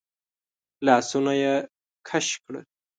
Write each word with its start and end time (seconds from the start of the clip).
لاسونه 0.85 1.33
يې 1.41 1.53
کش 2.07 2.27
کړل. 2.43 2.63